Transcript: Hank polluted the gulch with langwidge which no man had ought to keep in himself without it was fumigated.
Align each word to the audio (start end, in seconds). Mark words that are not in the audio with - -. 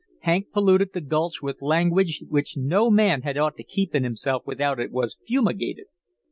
Hank 0.21 0.51
polluted 0.51 0.93
the 0.93 0.99
gulch 1.01 1.43
with 1.43 1.61
langwidge 1.61 2.23
which 2.27 2.57
no 2.57 2.89
man 2.89 3.21
had 3.21 3.37
ought 3.37 3.55
to 3.57 3.63
keep 3.63 3.93
in 3.93 4.03
himself 4.03 4.41
without 4.47 4.79
it 4.79 4.91
was 4.91 5.15
fumigated. 5.27 5.85